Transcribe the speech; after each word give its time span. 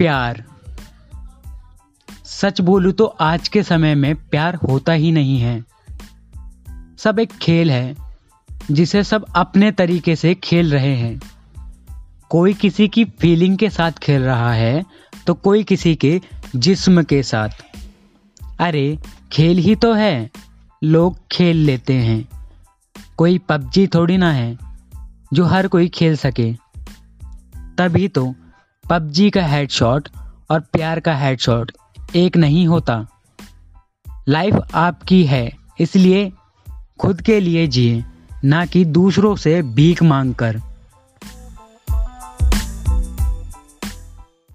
प्यार। 0.00 0.44
सच 2.24 2.60
बोलूँ 2.60 2.92
तो 2.92 3.04
आज 3.04 3.48
के 3.48 3.62
समय 3.62 3.94
में 3.94 4.14
प्यार 4.28 4.54
होता 4.54 4.92
ही 4.92 5.12
नहीं 5.12 5.40
है। 5.40 5.64
सब 6.98 7.18
एक 7.18 7.32
खेल 7.32 7.70
है, 7.70 7.96
जिसे 8.70 9.04
सब 9.04 9.24
अपने 9.36 9.72
तरीके 9.72 10.16
से 10.16 10.34
खेल 10.34 10.70
रहे 10.70 10.94
हैं। 10.96 11.20
कोई 12.30 12.54
किसी 12.54 12.88
की 12.88 13.04
फीलिंग 13.04 13.58
के 13.58 13.70
साथ 13.70 13.92
खेल 13.92 14.22
रहा 14.22 14.52
है 14.52 14.84
तो 15.26 15.34
कोई 15.34 15.64
किसी 15.64 15.94
के 15.94 16.20
जिस्म 16.56 17.02
के 17.02 17.22
साथ। 17.22 17.48
अरे, 18.60 18.98
खेल 19.32 19.58
ही 19.58 19.76
तो 19.76 19.92
है, 19.92 20.30
लोग 20.84 21.18
खेल 21.32 21.56
लेते 21.56 21.94
हैं। 21.94 22.28
कोई 23.16 23.38
पबजी 23.38 23.86
थोड़ी 23.86 24.16
ना 24.16 24.32
है, 24.32 24.58
जो 25.32 25.44
हर 25.44 25.68
कोई 25.68 25.88
खेल 25.88 26.16
सके। 26.16 26.52
तभी 27.78 28.08
तो 28.08 28.34
पबजी 28.90 29.30
का 29.30 29.46
हेडशॉट 29.46 30.08
और 30.50 30.60
प्यार 30.60 31.00
का 31.00 31.14
हेडशॉट 31.16 31.72
एक 32.16 32.36
नहीं 32.36 32.66
होता। 32.66 33.06
लाइफ 34.28 34.54
आपकी 34.74 35.24
है, 35.24 35.52
इसलिए 35.80 36.32
खुद 36.98 37.20
के 37.20 37.40
लिए 37.40 37.66
जिए, 37.66 38.04
ना 38.44 38.66
कि 38.66 38.84
दूसरों 38.84 39.36
से 39.36 39.62
भीख 39.62 40.02
मांग 40.02 40.34
कर 40.34 40.60